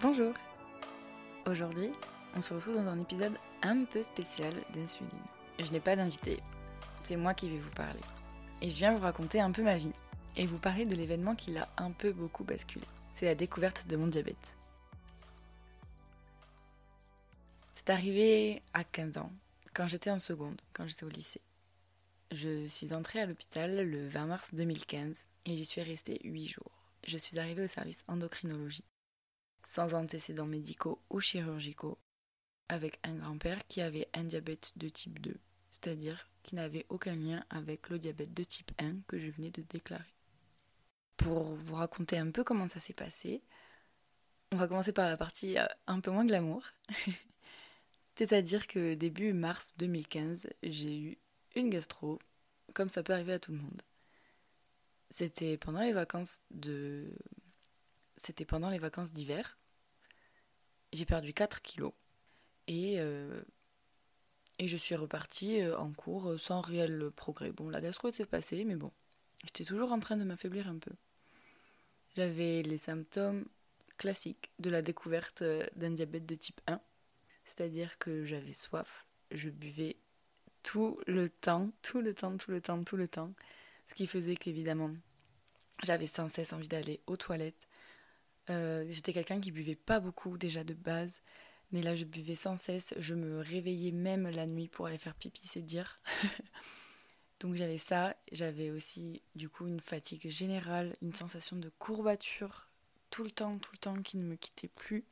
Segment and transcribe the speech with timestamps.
[0.00, 0.32] Bonjour
[1.48, 1.90] Aujourd'hui,
[2.36, 5.10] on se retrouve dans un épisode un peu spécial d'insuline.
[5.58, 6.40] Je n'ai pas d'invité,
[7.02, 7.98] c'est moi qui vais vous parler.
[8.62, 9.92] Et je viens vous raconter un peu ma vie
[10.36, 12.84] et vous parler de l'événement qui l'a un peu beaucoup basculé.
[13.10, 14.56] C'est la découverte de mon diabète.
[17.74, 19.32] C'est arrivé à 15 ans,
[19.74, 21.42] quand j'étais en seconde, quand j'étais au lycée.
[22.30, 26.70] Je suis entrée à l'hôpital le 20 mars 2015 et j'y suis restée 8 jours.
[27.04, 28.84] Je suis arrivée au service endocrinologie
[29.68, 31.98] sans antécédents médicaux ou chirurgicaux,
[32.70, 35.36] avec un grand-père qui avait un diabète de type 2,
[35.70, 39.60] c'est-à-dire qui n'avait aucun lien avec le diabète de type 1 que je venais de
[39.60, 40.14] déclarer.
[41.18, 43.42] Pour vous raconter un peu comment ça s'est passé,
[44.52, 46.62] on va commencer par la partie euh, un peu moins glamour.
[48.14, 51.18] C'est-à-dire que début mars 2015, j'ai eu
[51.56, 52.18] une gastro,
[52.72, 53.82] comme ça peut arriver à tout le monde.
[55.10, 57.12] C'était pendant les vacances de
[58.16, 59.57] c'était pendant les vacances d'hiver.
[60.92, 61.92] J'ai perdu 4 kilos.
[62.66, 63.42] Et, euh,
[64.58, 67.50] et je suis repartie euh, en cours euh, sans réel progrès.
[67.50, 68.92] Bon, la gastro était passée, mais bon,
[69.44, 70.92] j'étais toujours en train de m'affaiblir un peu.
[72.16, 73.46] J'avais les symptômes
[73.96, 75.42] classiques de la découverte
[75.76, 76.80] d'un diabète de type 1.
[77.44, 79.96] C'est-à-dire que j'avais soif, je buvais
[80.62, 83.32] tout le temps, tout le temps, tout le temps, tout le temps.
[83.86, 84.90] Ce qui faisait qu'évidemment,
[85.82, 87.67] j'avais sans cesse envie d'aller aux toilettes,
[88.50, 91.10] euh, j'étais quelqu'un qui buvait pas beaucoup déjà de base,
[91.72, 92.94] mais là je buvais sans cesse.
[92.98, 96.00] Je me réveillais même la nuit pour aller faire pipi, c'est dire.
[97.40, 102.68] Donc j'avais ça, j'avais aussi du coup une fatigue générale, une sensation de courbature
[103.10, 105.04] tout le temps, tout le temps qui ne me quittait plus.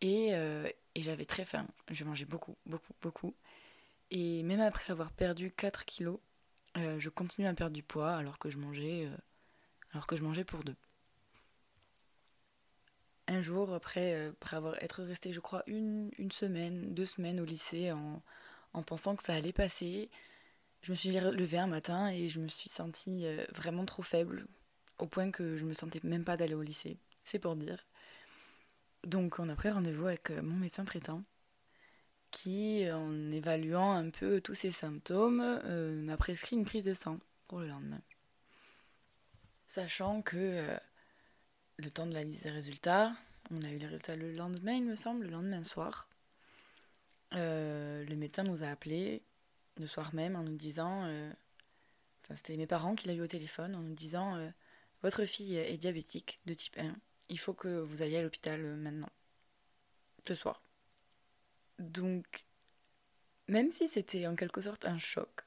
[0.00, 1.66] Et, euh, et j'avais très faim.
[1.90, 3.34] Je mangeais beaucoup, beaucoup, beaucoup.
[4.10, 6.18] Et même après avoir perdu 4 kilos,
[6.78, 9.08] euh, je continuais à perdre du poids alors que je mangeais,
[9.92, 10.76] alors que je mangeais pour deux
[13.30, 17.44] un jour, après, euh, après avoir être resté, je crois, une, semaine, deux semaines au
[17.44, 18.22] lycée en,
[18.74, 20.10] en, pensant que ça allait passer,
[20.82, 24.46] je me suis levée un matin et je me suis sentie euh, vraiment trop faible,
[24.98, 26.98] au point que je me sentais même pas d'aller au lycée.
[27.24, 27.86] C'est pour dire.
[29.04, 31.22] Donc on a pris rendez-vous avec euh, mon médecin traitant
[32.32, 35.60] qui, en évaluant un peu tous ces symptômes,
[36.04, 37.18] m'a prescrit une prise de sang
[37.48, 38.00] pour le lendemain.
[39.66, 40.64] Sachant que
[41.80, 43.12] le temps de la liste des résultats.
[43.50, 46.08] On a eu les résultats le lendemain, il me semble, le lendemain soir.
[47.34, 49.22] Euh, le médecin nous a appelés
[49.76, 51.30] le soir même en nous disant, euh,
[52.22, 54.50] enfin c'était mes parents qui l'ont eu au téléphone, en nous disant euh,
[55.02, 56.94] votre fille est diabétique de type 1,
[57.28, 59.08] il faut que vous alliez à l'hôpital maintenant,
[60.26, 60.62] ce soir.
[61.78, 62.44] Donc,
[63.48, 65.44] même si c'était en quelque sorte un choc,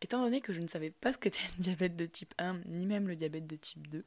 [0.00, 2.86] étant donné que je ne savais pas ce qu'était le diabète de type 1, ni
[2.86, 4.04] même le diabète de type 2,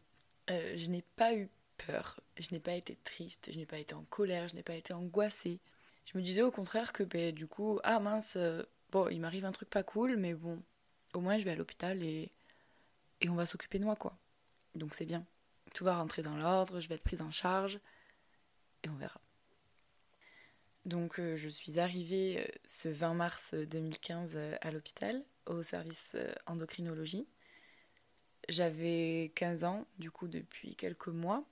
[0.50, 3.94] euh, je n'ai pas eu peur, je n'ai pas été triste, je n'ai pas été
[3.94, 5.60] en colère, je n'ai pas été angoissée.
[6.06, 9.46] Je me disais au contraire que ben, du coup, ah mince, euh, bon, il m'arrive
[9.46, 10.62] un truc pas cool, mais bon,
[11.14, 12.32] au moins je vais à l'hôpital et,
[13.22, 14.18] et on va s'occuper de moi, quoi.
[14.76, 15.26] Donc c'est bien.
[15.74, 17.80] Tout va rentrer dans l'ordre, je vais être prise en charge
[18.84, 19.22] et on verra.
[20.86, 26.16] Donc euh, je suis arrivée ce 20 mars 2015 à l'hôpital, au service
[26.46, 27.28] endocrinologie.
[28.50, 31.46] J'avais 15 ans, du coup, depuis quelques mois.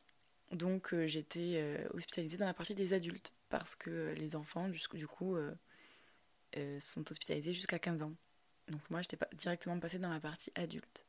[0.52, 5.07] Donc, euh, j'étais euh, hospitalisée dans la partie des adultes parce que les enfants, du
[5.07, 8.13] coup, euh, sont hospitalisés jusqu'à 15 ans.
[8.68, 11.06] Donc, moi, j'étais directement passée dans la partie adulte.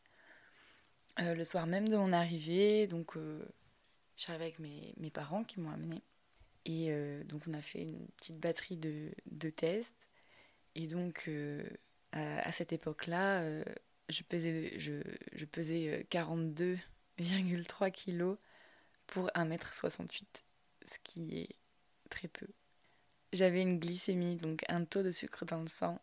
[1.19, 5.70] le soir même de mon arrivée, donc, je suis avec mes, mes parents qui m'ont
[5.70, 6.03] amenée.
[6.64, 6.93] Et
[7.25, 10.09] donc, on a fait une petite batterie de, de tests.
[10.75, 11.31] Et donc,
[12.12, 13.44] à, cette époque-là,
[14.12, 15.03] je pesais, je,
[15.33, 16.78] je pesais 42,3
[17.21, 18.39] euh, kg
[19.06, 20.25] pour 1m68,
[20.84, 21.56] ce qui est
[22.11, 22.47] très peu.
[23.33, 26.00] J'avais une glycémie, donc un taux de sucre dans le sang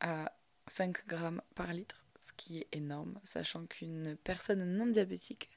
[0.00, 0.32] à
[0.68, 5.50] 5 grammes par litre, ce qui est énorme, sachant qu'une personne non diabétique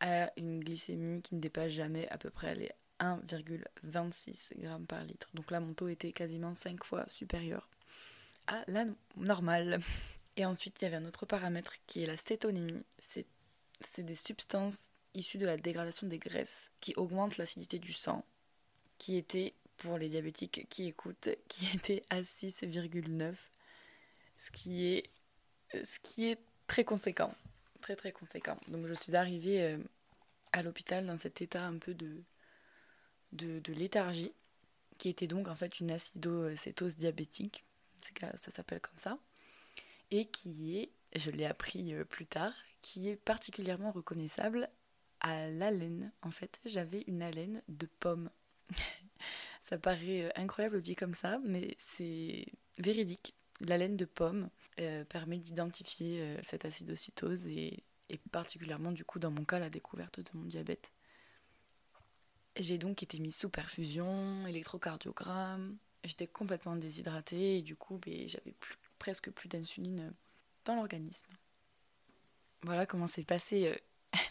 [0.00, 2.70] a une glycémie qui ne dépasse jamais à peu près les
[3.00, 5.28] 1,26 grammes par litre.
[5.34, 7.68] Donc là, mon taux était quasiment 5 fois supérieur
[8.46, 8.86] à la
[9.16, 9.80] normale.
[10.36, 12.82] Et ensuite, il y avait un autre paramètre qui est la cétonémie.
[12.98, 18.24] C'est des substances issues de la dégradation des graisses qui augmentent l'acidité du sang,
[18.98, 23.34] qui était, pour les diabétiques qui écoutent, qui était à 6,9,
[24.36, 25.10] ce qui est
[25.72, 26.38] ce qui est
[26.68, 27.34] très conséquent,
[27.80, 28.56] très très conséquent.
[28.68, 29.78] Donc je suis arrivée euh,
[30.52, 32.22] à l'hôpital dans cet état un peu de,
[33.32, 34.32] de, de léthargie,
[34.98, 37.64] qui était donc en fait une acidocétose diabétique,
[38.36, 39.18] ça s'appelle comme ça
[40.10, 44.68] et qui est, je l'ai appris euh, plus tard, qui est particulièrement reconnaissable
[45.20, 46.12] à l'haleine.
[46.22, 48.30] En fait, j'avais une haleine de pomme
[49.62, 52.46] ça paraît incroyable dit comme ça, mais c'est
[52.78, 53.34] véridique.
[53.60, 54.50] La laine de pomme
[55.08, 60.30] permet d'identifier cette acidocytose et, et particulièrement du coup dans mon cas la découverte de
[60.34, 60.90] mon diabète.
[62.56, 65.76] J'ai donc été mise sous perfusion, électrocardiogramme.
[66.04, 68.54] J'étais complètement déshydratée et du coup, ben, j'avais
[69.04, 70.14] presque plus d'insuline
[70.64, 71.26] dans l'organisme.
[72.62, 73.76] Voilà comment s'est passée euh,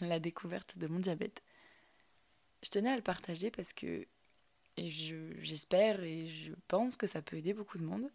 [0.00, 1.44] la découverte de mon diabète.
[2.64, 4.04] Je tenais à le partager parce que
[4.76, 8.10] j'espère et je pense que ça peut aider beaucoup de monde.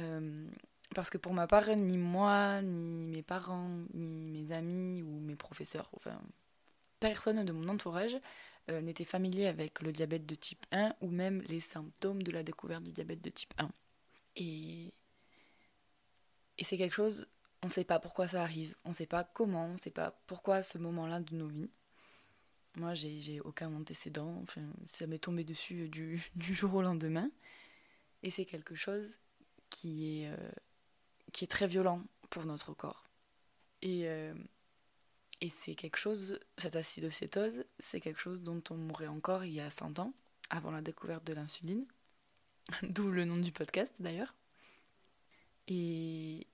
[0.00, 0.48] Euh,
[0.96, 5.36] parce que pour ma part, ni moi, ni mes parents, ni mes amis ou mes
[5.36, 6.20] professeurs, enfin
[6.98, 8.16] personne de mon entourage
[8.68, 12.42] euh, n'était familier avec le diabète de type 1 ou même les symptômes de la
[12.42, 13.70] découverte du diabète de type 1.
[14.34, 14.92] Et,
[16.58, 17.28] et c'est quelque chose,
[17.62, 19.90] on ne sait pas pourquoi ça arrive, on ne sait pas comment, on ne sait
[19.90, 21.70] pas pourquoi ce moment-là de nos vies.
[22.76, 27.30] Moi, j'ai aucun antécédent, enfin, ça m'est tombé dessus du, du, jour au lendemain.
[28.22, 29.18] Et c'est quelque chose
[29.68, 30.50] qui est, euh,
[31.32, 33.04] qui est très violent pour notre corps.
[33.82, 34.34] Et, euh,
[35.40, 39.60] et c'est quelque chose, cette acidocétose, c'est quelque chose dont on mourrait encore il y
[39.60, 40.14] a 100 ans,
[40.50, 41.84] avant la découverte de l'insuline,
[42.82, 44.34] d'où le nom du podcast d'ailleurs.
[45.68, 46.46] Et,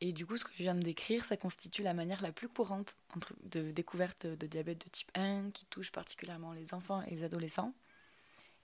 [0.00, 2.96] du coup, ce que je viens de décrire, ça constitue la manière la plus courante
[3.44, 7.74] de découverte de diabète de type 1 qui touche particulièrement les enfants et les adolescents.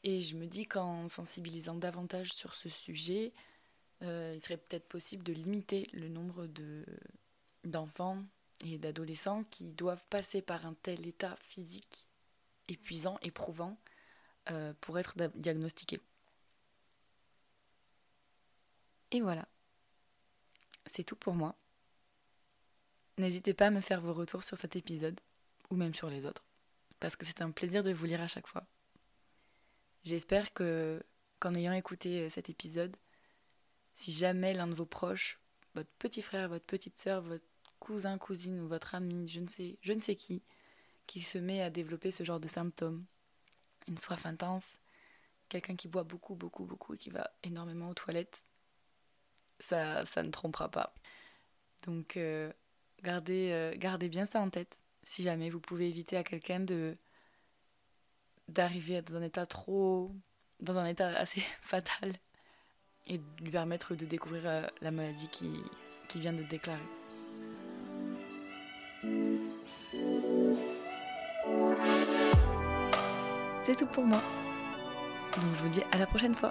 [0.02, 3.32] Et je me dis qu'en sensibilisant davantage sur ce sujet,
[4.02, 6.48] euh, il serait peut-être possible de limiter le nombre
[7.64, 8.22] d'enfants
[8.64, 12.06] et d'adolescents qui doivent passer par un tel état physique
[12.68, 13.76] épuisant, éprouvant,
[14.50, 16.00] euh, pour être diagnostiqués.
[19.10, 19.46] Et voilà.
[20.86, 21.56] C'est tout pour moi.
[23.18, 25.20] N'hésitez pas à me faire vos retours sur cet épisode,
[25.70, 26.44] ou même sur les autres,
[27.00, 28.66] parce que c'est un plaisir de vous lire à chaque fois.
[30.04, 31.02] J'espère que,
[31.40, 32.96] qu'en ayant écouté euh, cet épisode,
[33.94, 35.40] si jamais l'un de vos proches,
[35.74, 37.44] votre petit frère, votre petite sœur, votre
[37.80, 40.42] cousin, cousine ou votre ami, je ne sais, je ne sais qui,
[41.06, 43.04] qui se met à développer ce genre de symptômes.
[43.88, 44.66] Une soif intense,
[45.48, 48.44] quelqu'un qui boit beaucoup, beaucoup, beaucoup et qui va énormément aux toilettes,
[49.60, 50.94] ça, ça ne trompera pas.
[51.86, 52.52] Donc euh,
[53.02, 54.78] gardez, euh, gardez bien ça en tête.
[55.02, 56.94] Si jamais vous pouvez éviter à quelqu'un de
[58.48, 60.12] d'arriver dans un état trop
[60.60, 62.12] dans un état assez fatal
[63.06, 65.50] et de lui permettre de découvrir euh, la maladie qui,
[66.08, 66.80] qui vient de déclarer.
[73.64, 74.22] C'est tout pour moi.
[75.36, 76.50] Donc je vous dis à la prochaine fois.